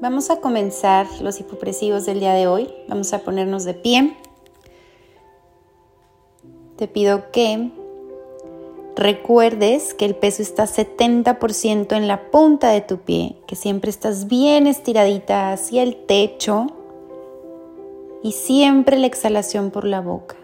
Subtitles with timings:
[0.00, 2.72] Vamos a comenzar los hipopresivos del día de hoy.
[2.88, 4.16] Vamos a ponernos de pie.
[6.76, 7.70] Te pido que
[8.96, 14.26] recuerdes que el peso está 70% en la punta de tu pie, que siempre estás
[14.26, 16.68] bien estiradita hacia el techo
[18.22, 20.36] y siempre la exhalación por la boca.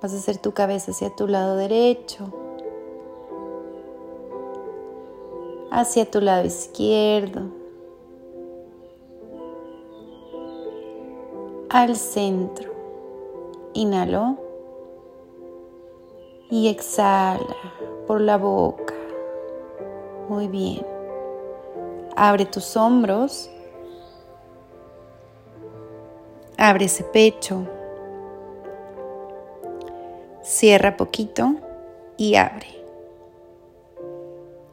[0.00, 2.32] Vas a hacer tu cabeza hacia tu lado derecho,
[5.70, 7.63] hacia tu lado izquierdo
[11.74, 12.72] al centro.
[13.72, 14.38] Inhalo
[16.48, 17.56] y exhala
[18.06, 18.94] por la boca.
[20.28, 20.86] Muy bien.
[22.14, 23.50] Abre tus hombros.
[26.56, 27.66] Abre ese pecho.
[30.42, 31.56] Cierra poquito
[32.16, 32.68] y abre.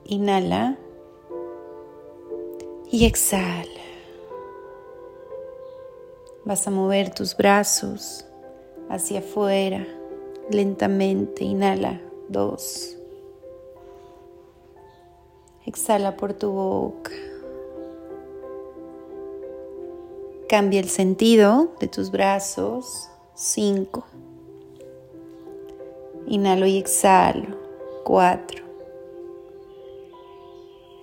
[0.05, 0.77] Inhala
[2.91, 3.90] y exhala.
[6.43, 8.25] Vas a mover tus brazos
[8.89, 9.85] hacia afuera
[10.49, 11.43] lentamente.
[11.43, 12.01] Inhala.
[12.29, 12.97] Dos.
[15.65, 17.11] Exhala por tu boca.
[20.49, 23.09] Cambia el sentido de tus brazos.
[23.35, 24.05] Cinco.
[26.27, 27.55] Inhalo y exhalo.
[28.03, 28.63] Cuatro.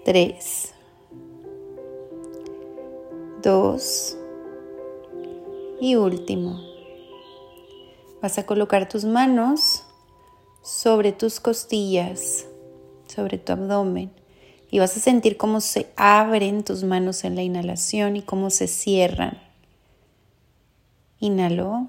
[0.04, 0.74] Tres.
[3.42, 4.17] Dos.
[5.80, 6.60] Y último,
[8.20, 9.84] vas a colocar tus manos
[10.60, 12.46] sobre tus costillas,
[13.06, 14.10] sobre tu abdomen.
[14.70, 18.66] Y vas a sentir cómo se abren tus manos en la inhalación y cómo se
[18.66, 19.38] cierran.
[21.20, 21.88] Inhalo.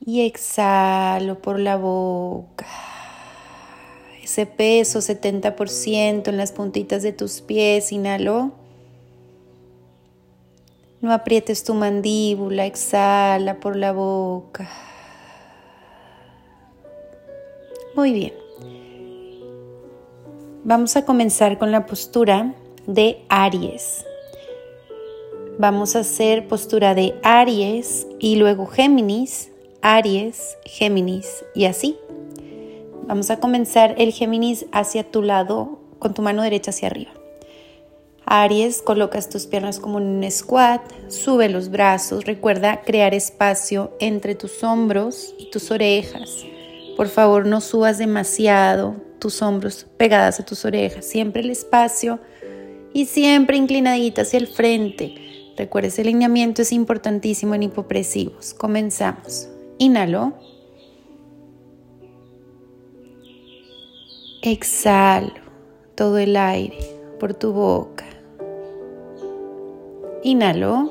[0.00, 2.66] Y exhalo por la boca.
[4.22, 7.90] Ese peso 70% en las puntitas de tus pies.
[7.90, 8.63] Inhalo.
[11.04, 14.66] No aprietes tu mandíbula, exhala por la boca.
[17.94, 18.32] Muy bien.
[20.64, 22.54] Vamos a comenzar con la postura
[22.86, 24.02] de Aries.
[25.58, 31.98] Vamos a hacer postura de Aries y luego Géminis, Aries, Géminis y así.
[33.06, 37.10] Vamos a comenzar el Géminis hacia tu lado con tu mano derecha hacia arriba.
[38.26, 44.34] Aries, colocas tus piernas como en un squat, sube los brazos, recuerda crear espacio entre
[44.34, 46.44] tus hombros y tus orejas.
[46.96, 52.20] Por favor, no subas demasiado tus hombros pegadas a tus orejas, siempre el espacio
[52.92, 55.14] y siempre inclinadita hacia el frente.
[55.56, 58.54] Recuerda, ese alineamiento es importantísimo en hipopresivos.
[58.54, 59.48] Comenzamos.
[59.78, 60.34] Inhalo.
[64.42, 65.32] Exhalo
[65.94, 66.78] todo el aire
[67.18, 68.04] por tu boca.
[70.24, 70.90] Inhalo.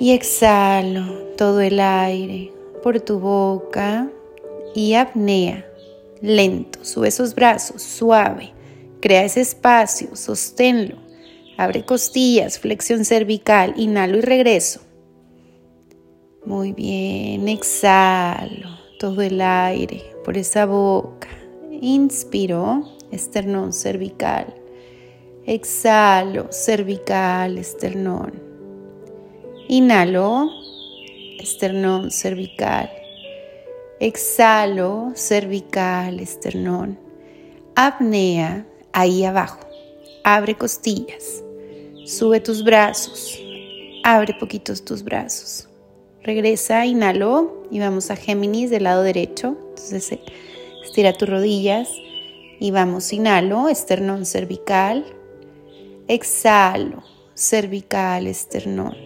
[0.00, 1.04] Y exhalo
[1.36, 4.10] todo el aire por tu boca
[4.74, 5.64] y apnea.
[6.20, 8.52] Lento, sube esos brazos, suave.
[9.00, 10.96] Crea ese espacio, sosténlo.
[11.56, 14.80] Abre costillas, flexión cervical, inhalo y regreso.
[16.44, 21.28] Muy bien, exhalo todo el aire por esa boca.
[21.80, 22.82] Inspiro,
[23.12, 24.65] esternón cervical.
[25.48, 28.32] Exhalo, cervical, esternón.
[29.68, 30.50] Inhalo,
[31.38, 32.90] esternón, cervical.
[34.00, 36.98] Exhalo, cervical, esternón.
[37.76, 39.60] Apnea, ahí abajo.
[40.24, 41.44] Abre costillas.
[42.06, 43.38] Sube tus brazos.
[44.02, 45.68] Abre poquitos tus brazos.
[46.24, 49.56] Regresa, inhalo y vamos a Géminis del lado derecho.
[49.68, 50.18] Entonces
[50.84, 51.88] estira tus rodillas
[52.58, 55.04] y vamos, inhalo, esternón cervical.
[56.08, 57.02] Exhalo,
[57.34, 58.96] cervical, esternón.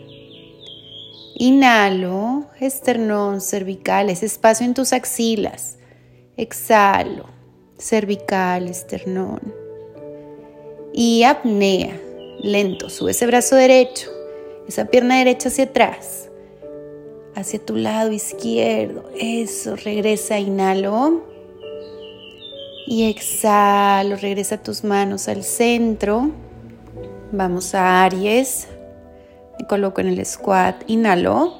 [1.35, 5.79] Inhalo, esternón, cervical, ese espacio en tus axilas.
[6.37, 7.25] Exhalo,
[7.79, 9.41] cervical, esternón.
[10.93, 11.99] Y apnea,
[12.43, 14.11] lento, sube ese brazo derecho,
[14.69, 16.29] esa pierna derecha hacia atrás,
[17.35, 19.09] hacia tu lado izquierdo.
[19.19, 21.23] Eso, regresa, inhalo.
[22.87, 26.50] Y exhalo, regresa tus manos al centro.
[27.33, 28.67] Vamos a Aries.
[29.59, 30.83] Me coloco en el squat.
[30.89, 31.55] Inhalo.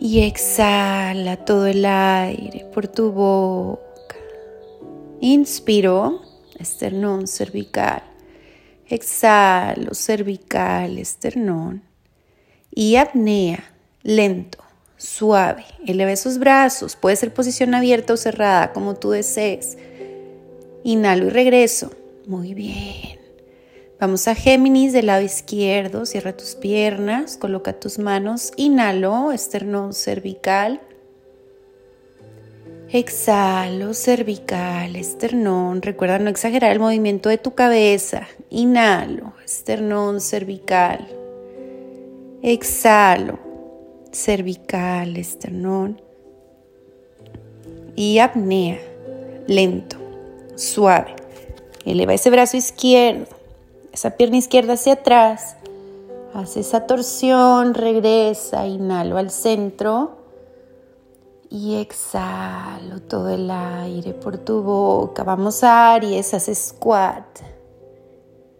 [0.00, 4.16] Y exhala todo el aire por tu boca.
[5.20, 6.22] Inspiro,
[6.58, 8.02] esternón cervical.
[8.88, 11.82] Exhalo, cervical, esternón.
[12.70, 13.62] Y apnea,
[14.02, 14.58] lento,
[14.96, 15.66] suave.
[15.86, 16.96] Eleva esos brazos.
[16.96, 19.76] Puede ser posición abierta o cerrada, como tú desees.
[20.82, 21.90] Inhalo y regreso.
[22.26, 23.15] Muy bien.
[23.98, 26.04] Vamos a Géminis del lado izquierdo.
[26.04, 28.52] Cierra tus piernas, coloca tus manos.
[28.56, 30.82] Inhalo, esternón cervical.
[32.90, 35.80] Exhalo, cervical, esternón.
[35.80, 38.28] Recuerda no exagerar el movimiento de tu cabeza.
[38.50, 41.08] Inhalo, esternón cervical.
[42.42, 43.38] Exhalo,
[44.12, 46.02] cervical, esternón.
[47.94, 48.78] Y apnea,
[49.46, 49.96] lento,
[50.54, 51.16] suave.
[51.86, 53.35] Eleva ese brazo izquierdo,
[53.96, 55.56] esa pierna izquierda hacia atrás.
[56.34, 60.18] Hace esa torsión, regresa, inhalo al centro
[61.48, 65.24] y exhalo todo el aire por tu boca.
[65.24, 67.24] Vamos a Aries, haz squat.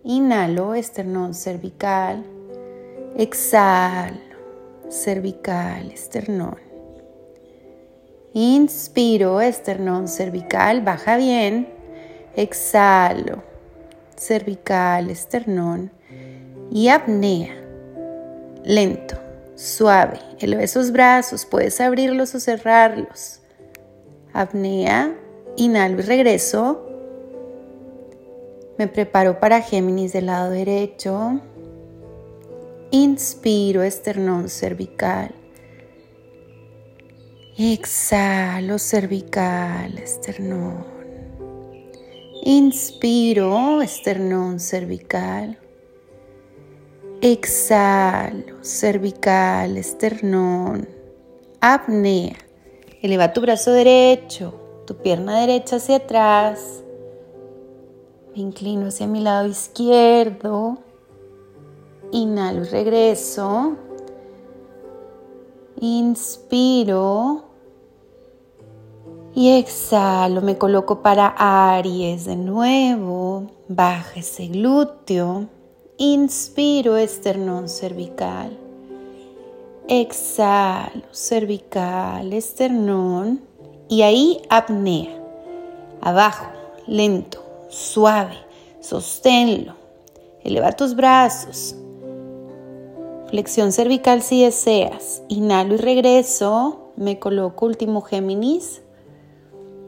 [0.04, 2.24] Inhalo, esternón cervical.
[3.18, 4.16] Exhalo,
[4.88, 6.56] cervical, esternón.
[8.32, 11.68] Inspiro, esternón cervical, baja bien.
[12.36, 13.42] Exhalo,
[14.16, 15.92] cervical, esternón.
[16.70, 17.54] Y apnea,
[18.64, 19.16] lento,
[19.54, 20.18] suave.
[20.40, 23.40] Eleva esos brazos, puedes abrirlos o cerrarlos.
[24.32, 25.16] Apnea,
[25.56, 26.82] inhalo y regreso.
[28.78, 31.40] Me preparo para Géminis del lado derecho.
[32.90, 35.34] Inspiro esternón cervical.
[37.56, 40.95] Exhalo cervical, esternón.
[42.48, 45.58] Inspiro esternón cervical.
[47.20, 50.88] Exhalo cervical, esternón.
[51.60, 52.36] Apnea.
[53.02, 54.54] Eleva tu brazo derecho,
[54.86, 56.84] tu pierna derecha hacia atrás.
[58.32, 60.78] Me inclino hacia mi lado izquierdo.
[62.12, 63.76] Inhalo regreso.
[65.80, 67.45] Inspiro.
[69.36, 71.26] Y exhalo, me coloco para
[71.76, 73.48] Aries de nuevo.
[73.68, 75.44] Baja ese glúteo.
[75.98, 78.56] Inspiro, esternón cervical.
[79.88, 83.42] Exhalo, cervical, esternón.
[83.90, 85.22] Y ahí apnea.
[86.00, 86.46] Abajo,
[86.86, 88.38] lento, suave.
[88.80, 89.74] Sosténlo.
[90.44, 91.76] Eleva tus brazos.
[93.28, 95.22] Flexión cervical si deseas.
[95.28, 96.92] Inhalo y regreso.
[96.96, 98.80] Me coloco último Géminis.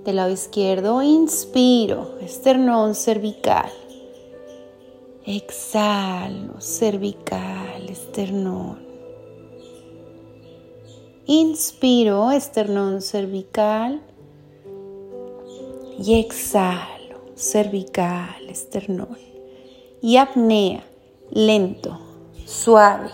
[0.05, 3.71] Del lado izquierdo, inspiro, esternón cervical.
[5.25, 8.79] Exhalo, cervical, esternón.
[11.27, 14.00] Inspiro, esternón cervical.
[16.03, 19.19] Y exhalo, cervical, esternón.
[20.00, 20.85] Y apnea,
[21.31, 21.99] lento,
[22.47, 23.11] suave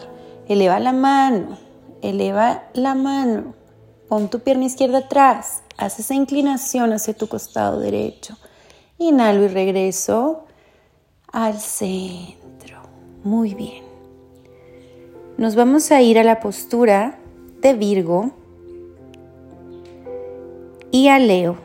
[0.47, 1.57] Eleva la mano,
[2.03, 3.55] eleva la mano.
[4.09, 5.63] Pon tu pierna izquierda atrás.
[5.77, 8.37] Haz esa inclinación hacia tu costado derecho.
[8.99, 10.45] Inhalo y regreso
[11.33, 12.83] al centro.
[13.25, 13.85] Muy bien.
[15.37, 17.19] Nos vamos a ir a la postura
[17.61, 18.31] de Virgo
[20.91, 21.57] y a Leo.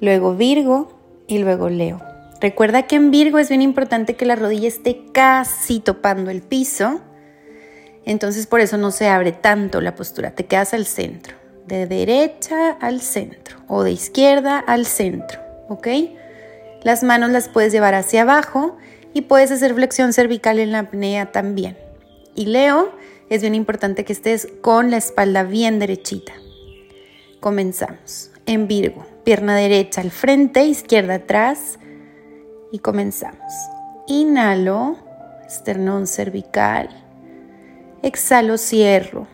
[0.00, 0.88] Luego Virgo
[1.26, 2.00] y luego Leo.
[2.40, 7.00] Recuerda que en Virgo es bien importante que la rodilla esté casi topando el piso
[8.04, 11.36] entonces por eso no se abre tanto la postura, te quedas al centro,
[11.66, 15.88] de derecha al centro o de izquierda al centro, ¿ok?
[16.82, 18.76] Las manos las puedes llevar hacia abajo
[19.14, 21.78] y puedes hacer flexión cervical en la apnea también.
[22.34, 22.92] Y Leo,
[23.30, 26.34] es bien importante que estés con la espalda bien derechita.
[27.40, 28.30] Comenzamos.
[28.46, 31.78] En Virgo, pierna derecha al frente, izquierda atrás
[32.70, 33.52] y comenzamos.
[34.06, 34.98] Inhalo,
[35.46, 37.03] esternón cervical.
[38.04, 39.26] Exhalo, cierro.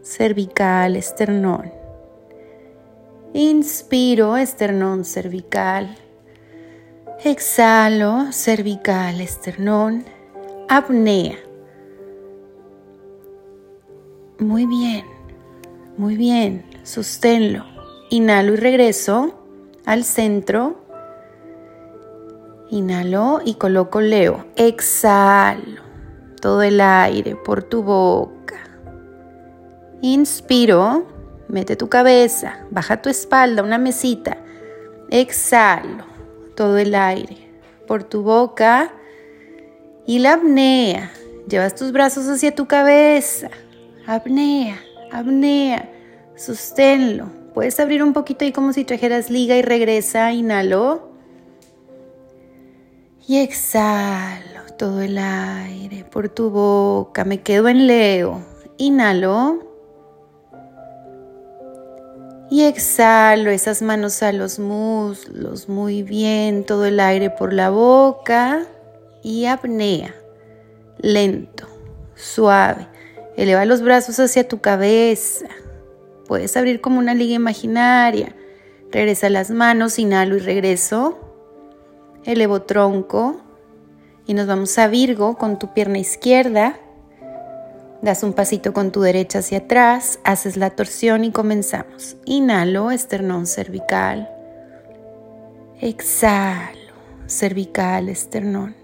[0.00, 1.70] Cervical, esternón.
[3.34, 5.94] Inspiro, esternón cervical.
[7.22, 10.06] Exhalo, cervical, esternón.
[10.70, 11.36] Apnea.
[14.38, 15.04] Muy bien,
[15.98, 16.64] muy bien.
[16.82, 17.66] Sosténlo.
[18.08, 19.34] Inhalo y regreso
[19.84, 20.76] al centro.
[22.70, 24.46] Inhalo y coloco Leo.
[24.56, 25.83] Exhalo
[26.44, 28.58] todo el aire por tu boca.
[30.02, 31.06] Inspiro,
[31.48, 34.36] mete tu cabeza, baja tu espalda, una mesita.
[35.08, 36.04] Exhalo
[36.54, 37.48] todo el aire
[37.86, 38.92] por tu boca
[40.04, 41.10] y la apnea.
[41.48, 43.48] Llevas tus brazos hacia tu cabeza.
[44.06, 44.78] Apnea,
[45.12, 45.90] apnea.
[46.36, 47.30] Sosténlo.
[47.54, 50.30] Puedes abrir un poquito ahí como si trajeras liga y regresa.
[50.30, 51.08] Inhalo.
[53.26, 57.24] Y exhalo todo el aire por tu boca.
[57.24, 58.44] Me quedo en Leo.
[58.76, 59.60] Inhalo.
[62.50, 68.66] Y exhalo esas manos a los muslos, muy bien, todo el aire por la boca
[69.22, 70.14] y apnea,
[70.98, 71.66] lento,
[72.14, 72.86] suave.
[73.36, 75.46] Eleva los brazos hacia tu cabeza.
[76.28, 78.36] Puedes abrir como una liga imaginaria.
[78.92, 81.18] Regresa las manos, inhalo y regreso.
[82.24, 83.43] Elevo tronco
[84.26, 86.76] y nos vamos a Virgo con tu pierna izquierda.
[88.02, 92.16] Das un pasito con tu derecha hacia atrás, haces la torsión y comenzamos.
[92.24, 94.30] Inhalo, esternón cervical.
[95.80, 96.92] Exhalo,
[97.26, 98.74] cervical, esternón.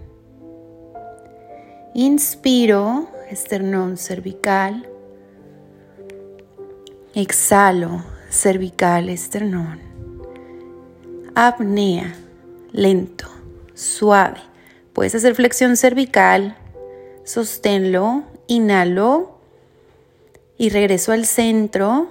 [1.95, 4.89] Inspiro, esternón cervical.
[7.15, 9.81] Exhalo, cervical, esternón.
[11.35, 12.15] Apnea,
[12.73, 13.27] lento,
[13.75, 14.50] suave.
[14.93, 16.57] Puedes hacer flexión cervical,
[17.25, 19.39] sosténlo, inhalo
[20.59, 22.09] y regreso al centro.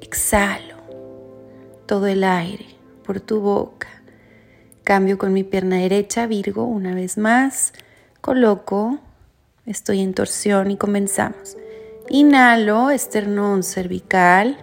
[0.00, 0.76] Exhalo
[1.86, 2.66] todo el aire
[3.04, 3.88] por tu boca.
[4.84, 7.72] Cambio con mi pierna derecha, Virgo, una vez más.
[8.20, 8.98] Coloco,
[9.66, 11.56] estoy en torsión y comenzamos.
[12.08, 14.58] Inhalo, esternón cervical.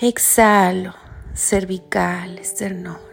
[0.00, 0.94] Exhalo,
[1.34, 3.11] cervical, esternón.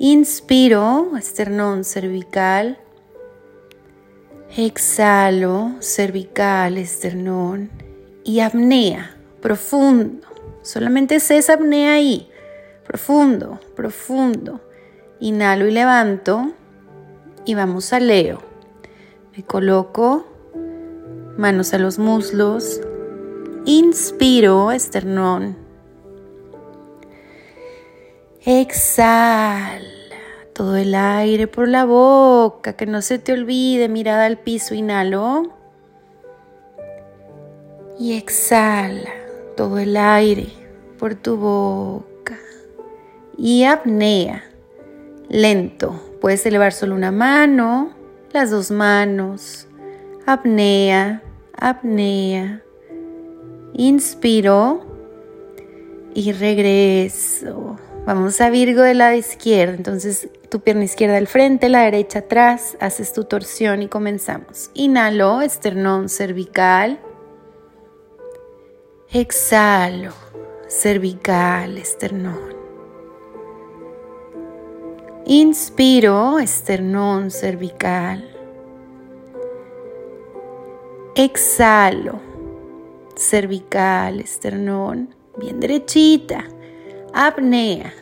[0.00, 2.78] Inspiro, esternón cervical.
[4.56, 7.68] Exhalo, cervical, esternón.
[8.22, 10.28] Y apnea, profundo.
[10.62, 12.30] Solamente es esa apnea ahí.
[12.86, 14.60] Profundo, profundo.
[15.18, 16.52] Inhalo y levanto
[17.44, 18.40] y vamos a Leo.
[19.36, 20.28] Me coloco,
[21.36, 22.80] manos a los muslos,
[23.64, 25.57] inspiro, esternón.
[28.50, 29.82] Exhala
[30.54, 35.52] todo el aire por la boca, que no se te olvide, mirada al piso, inhalo.
[37.98, 39.12] Y exhala
[39.54, 40.48] todo el aire
[40.98, 42.38] por tu boca.
[43.36, 44.42] Y apnea
[45.28, 46.00] lento.
[46.22, 47.90] Puedes elevar solo una mano,
[48.32, 49.68] las dos manos.
[50.24, 52.62] Apnea, apnea.
[53.74, 54.86] Inspiro
[56.14, 57.76] y regreso.
[58.08, 59.74] Vamos a Virgo del lado izquierdo.
[59.74, 62.74] Entonces, tu pierna izquierda al frente, la derecha atrás.
[62.80, 64.70] Haces tu torsión y comenzamos.
[64.72, 67.00] Inhalo, esternón cervical.
[69.12, 70.14] Exhalo,
[70.68, 72.56] cervical, esternón.
[75.26, 78.26] Inspiro, esternón cervical.
[81.14, 82.22] Exhalo,
[83.16, 86.46] cervical, esternón, bien derechita.
[87.20, 87.92] Apnea,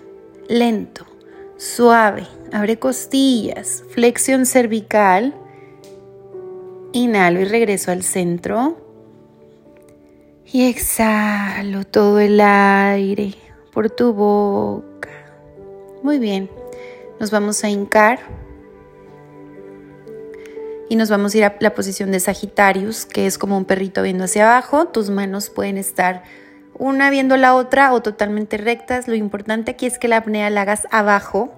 [0.47, 1.07] lento,
[1.57, 2.27] suave.
[2.53, 5.35] Abre costillas, flexión cervical.
[6.93, 8.77] Inhalo y regreso al centro.
[10.45, 13.33] Y exhalo todo el aire
[13.73, 15.09] por tu boca.
[16.03, 16.51] Muy bien.
[17.19, 18.19] Nos vamos a hincar
[20.91, 24.03] y nos vamos a ir a la posición de Sagitarius, que es como un perrito
[24.03, 24.89] viendo hacia abajo.
[24.89, 26.23] Tus manos pueden estar
[26.79, 29.09] una viendo la otra o totalmente rectas.
[29.09, 31.53] Lo importante aquí es que la apnea la hagas abajo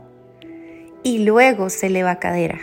[1.02, 2.58] y luego se eleva cadera.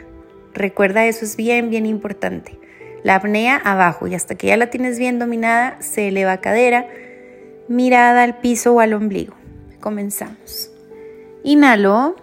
[0.53, 2.59] Recuerda, eso es bien, bien importante.
[3.03, 6.87] La apnea abajo y hasta que ya la tienes bien dominada, se eleva cadera,
[7.67, 9.35] mirada al piso o al ombligo.
[9.79, 10.71] Comenzamos.
[11.43, 12.15] Inhalo.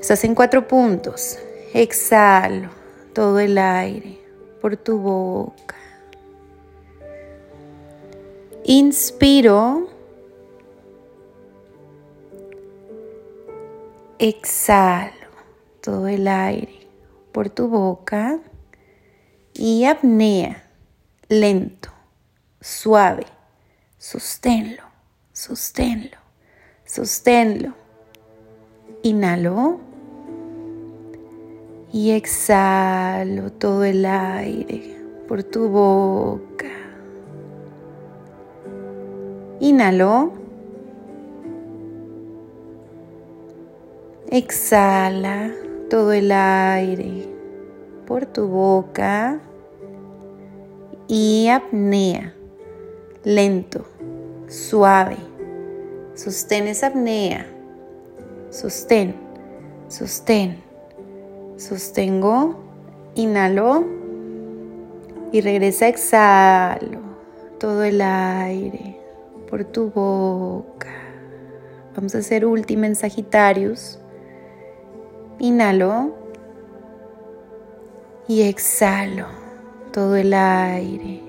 [0.00, 1.38] Estás en cuatro puntos.
[1.74, 2.70] Exhalo
[3.12, 4.18] todo el aire
[4.60, 5.76] por tu boca.
[8.70, 9.88] Inspiro.
[14.18, 15.30] Exhalo
[15.80, 16.86] todo el aire
[17.32, 18.38] por tu boca
[19.54, 20.70] y apnea
[21.30, 21.88] lento,
[22.60, 23.24] suave.
[23.96, 24.82] Sosténlo,
[25.32, 26.18] sosténlo,
[26.84, 27.72] sosténlo.
[29.02, 29.80] Inhalo
[31.90, 36.77] y exhalo todo el aire por tu boca.
[39.68, 40.32] Inhalo.
[44.30, 45.52] Exhala
[45.90, 47.28] todo el aire
[48.06, 49.40] por tu boca
[51.06, 52.34] y apnea,
[53.24, 53.84] lento,
[54.46, 55.18] suave.
[56.14, 57.46] Sostén esa apnea.
[58.48, 59.14] Sostén,
[59.88, 60.62] sostén.
[61.58, 62.56] Sostengo,
[63.16, 63.84] inhalo
[65.30, 67.00] y regresa, exhalo
[67.58, 68.97] todo el aire
[69.48, 70.88] por tu boca.
[71.94, 73.98] Vamos a hacer última en Sagitarius.
[75.38, 76.14] Inhalo
[78.26, 79.26] y exhalo
[79.92, 81.22] todo el aire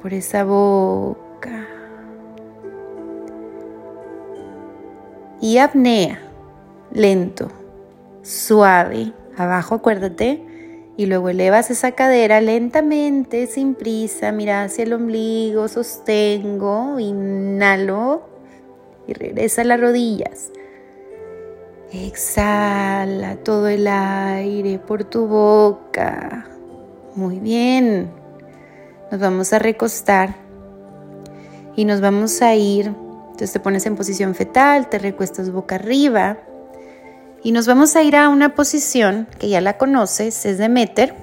[0.00, 1.66] por esa boca.
[5.40, 6.18] Y apnea,
[6.92, 7.48] lento,
[8.22, 10.55] suave, abajo acuérdate.
[10.98, 18.22] Y luego elevas esa cadera lentamente, sin prisa, mira hacia el ombligo, sostengo, inhalo
[19.06, 20.52] y regresa las rodillas.
[21.92, 26.46] Exhala todo el aire por tu boca.
[27.14, 28.10] Muy bien.
[29.10, 30.34] Nos vamos a recostar
[31.76, 32.86] y nos vamos a ir.
[32.86, 36.38] Entonces te pones en posición fetal, te recuestas boca arriba
[37.46, 41.14] y nos vamos a ir a una posición que ya la conoces, es de meter.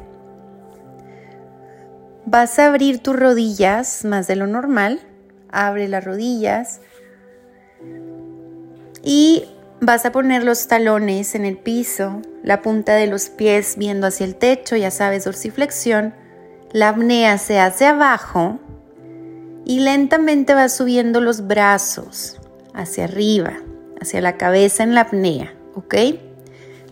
[2.25, 5.01] Vas a abrir tus rodillas más de lo normal.
[5.51, 6.79] Abre las rodillas.
[9.03, 9.49] Y
[9.81, 14.25] vas a poner los talones en el piso, la punta de los pies viendo hacia
[14.25, 16.13] el techo, ya sabes, dorsiflexión.
[16.71, 18.59] La apnea se hace abajo
[19.65, 22.39] y lentamente vas subiendo los brazos
[22.73, 23.57] hacia arriba,
[23.99, 25.53] hacia la cabeza en la apnea.
[25.75, 25.95] ¿Ok?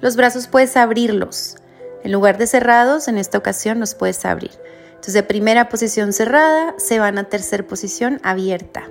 [0.02, 1.58] Los brazos puedes abrirlos.
[2.04, 4.52] En lugar de cerrados, en esta ocasión los puedes abrir.
[4.90, 8.88] Entonces, de primera posición cerrada, se van a tercera posición abierta.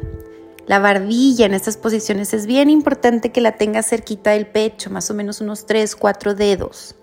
[0.66, 5.10] La barbilla en estas posiciones es bien importante que la tengas cerquita del pecho, más
[5.10, 6.94] o menos unos 3, 4 dedos.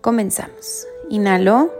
[0.00, 0.86] Comenzamos.
[1.10, 1.72] Inhalo.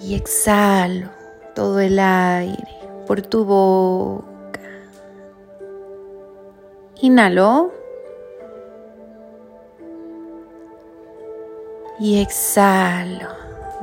[0.00, 1.10] Y exhalo
[1.54, 2.68] todo el aire
[3.06, 4.29] por tu boca.
[7.02, 7.72] Inhalo.
[11.98, 13.28] Y exhalo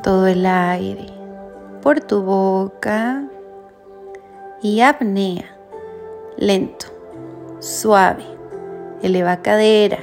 [0.03, 1.07] todo el aire
[1.81, 3.27] por tu boca.
[4.61, 5.57] Y apnea.
[6.37, 6.85] Lento,
[7.59, 8.23] suave.
[9.01, 9.97] Eleva cadera.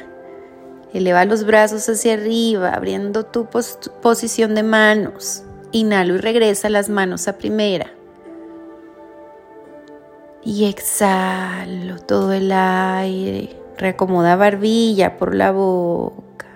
[0.93, 3.47] Eleva los brazos hacia arriba, abriendo tu
[4.03, 5.45] posición de manos.
[5.71, 7.94] Inhalo y regresa las manos a primera
[10.45, 13.57] y exhalo todo el aire.
[13.77, 16.47] Reacomoda barbilla por la boca.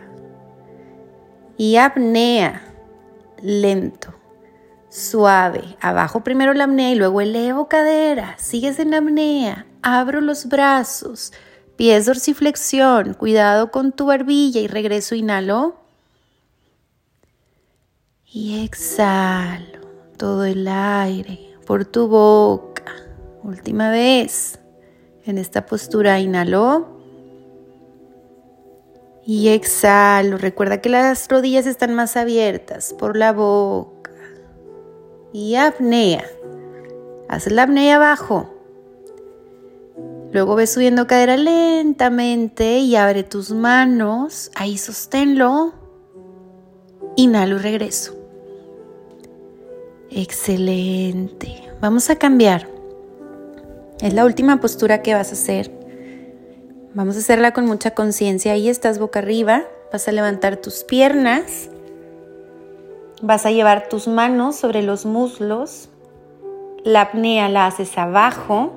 [1.57, 2.75] Y apnea,
[3.43, 4.15] lento,
[4.91, 5.77] suave.
[5.81, 8.37] Abajo primero la apnea y luego elevo cadera.
[8.39, 9.67] Sigues en la apnea.
[9.83, 11.33] Abro los brazos.
[11.77, 13.15] Pies dorsiflexión.
[13.15, 15.15] Cuidado con tu barbilla y regreso.
[15.15, 15.77] Inhalo.
[18.25, 19.81] Y exhalo
[20.17, 23.08] todo el aire por tu boca.
[23.49, 24.59] Última vez.
[25.25, 26.87] En esta postura inhalo.
[29.25, 30.37] Y exhalo.
[30.37, 34.11] Recuerda que las rodillas están más abiertas por la boca.
[35.33, 36.27] Y apnea.
[37.31, 38.55] Haz la apnea abajo.
[40.31, 44.51] Luego ves subiendo cadera lentamente y abre tus manos.
[44.57, 45.73] Ahí sosténlo.
[47.17, 48.15] Inhalo y regreso.
[50.11, 51.63] Excelente.
[51.81, 52.78] Vamos a cambiar.
[54.01, 55.73] Es la última postura que vas a hacer.
[56.95, 58.53] Vamos a hacerla con mucha conciencia.
[58.53, 59.65] Ahí estás boca arriba.
[59.93, 61.69] Vas a levantar tus piernas.
[63.23, 65.89] Vas a llevar tus manos sobre los muslos.
[66.85, 68.73] La apnea la haces abajo.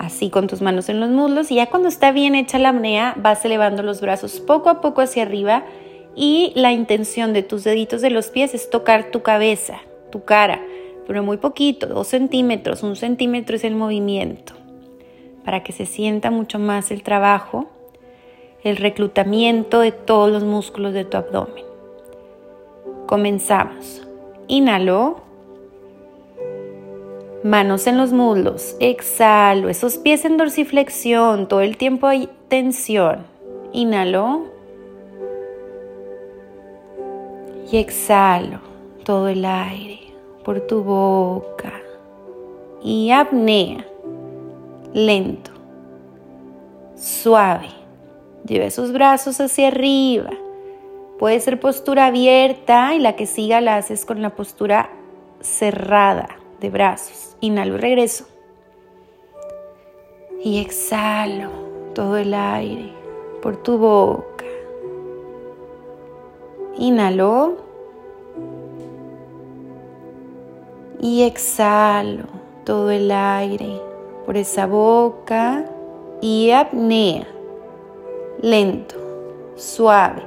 [0.00, 1.52] Así con tus manos en los muslos.
[1.52, 5.02] Y ya cuando está bien hecha la apnea, vas elevando los brazos poco a poco
[5.02, 5.64] hacia arriba.
[6.16, 9.78] Y la intención de tus deditos de los pies es tocar tu cabeza,
[10.10, 10.60] tu cara
[11.06, 14.54] pero muy poquito, dos centímetros, un centímetro es el movimiento,
[15.44, 17.66] para que se sienta mucho más el trabajo,
[18.62, 21.64] el reclutamiento de todos los músculos de tu abdomen.
[23.06, 24.06] Comenzamos.
[24.48, 25.20] Inhalo.
[27.42, 28.74] Manos en los muslos.
[28.80, 29.68] Exhalo.
[29.68, 31.46] Esos pies en dorsiflexión.
[31.46, 33.26] Todo el tiempo hay tensión.
[33.74, 34.46] Inhalo.
[37.70, 38.60] Y exhalo
[39.04, 40.03] todo el aire
[40.44, 41.72] por tu boca
[42.82, 43.84] y apnea,
[44.92, 45.50] lento,
[46.96, 47.68] suave.
[48.46, 50.30] Lleva esos brazos hacia arriba.
[51.18, 54.90] Puede ser postura abierta y la que siga la haces con la postura
[55.40, 56.28] cerrada
[56.60, 57.36] de brazos.
[57.40, 58.26] Inhalo regreso.
[60.42, 61.48] Y exhalo
[61.94, 62.92] todo el aire
[63.40, 64.44] por tu boca.
[66.76, 67.73] Inhalo.
[71.00, 72.24] Y exhalo
[72.64, 73.80] todo el aire
[74.24, 75.64] por esa boca
[76.20, 77.26] y apnea.
[78.40, 78.96] Lento,
[79.56, 80.22] suave.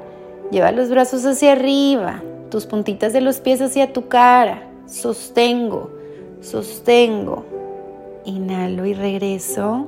[0.51, 4.69] Lleva los brazos hacia arriba, tus puntitas de los pies hacia tu cara.
[4.85, 5.89] Sostengo,
[6.41, 7.43] sostengo.
[8.25, 9.87] Inhalo y regreso.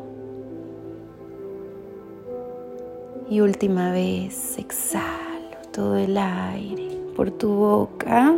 [3.29, 8.35] Y última vez, exhalo todo el aire por tu boca.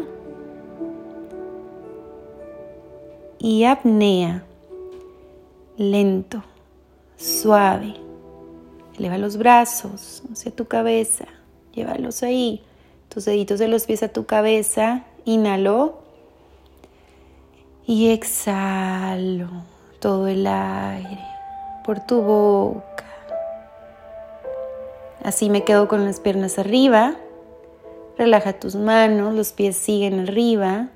[3.43, 4.43] Y apnea,
[5.75, 6.43] lento,
[7.17, 7.95] suave.
[8.99, 11.25] Eleva los brazos hacia tu cabeza,
[11.73, 12.62] llévalos ahí,
[13.10, 15.06] tus deditos de los pies a tu cabeza.
[15.25, 16.01] Inhalo
[17.88, 19.49] y exhalo
[19.99, 21.25] todo el aire
[21.84, 23.06] por tu boca.
[25.23, 27.15] Así me quedo con las piernas arriba.
[28.19, 30.89] Relaja tus manos, los pies siguen arriba.